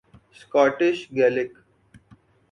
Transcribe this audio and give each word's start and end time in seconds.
Scottish 0.39 0.97
Gaelic 1.15 1.51